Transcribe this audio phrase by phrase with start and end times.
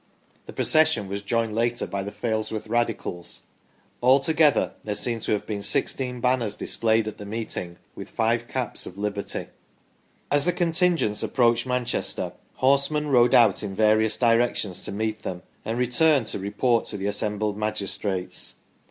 [0.47, 3.43] The procession was joined later by the Failsworth Radicals.
[4.01, 8.87] Altogether there seem to have been sixteen banners displayed at the meeting, with five caps
[8.87, 9.49] of liberty.
[10.31, 15.77] As the contingents approached Manchester, horsemen rode out in various directions to meet them and
[15.77, 18.55] returned to report to the assembled magistrates.